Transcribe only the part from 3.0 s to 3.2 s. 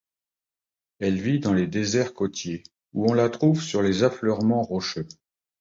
on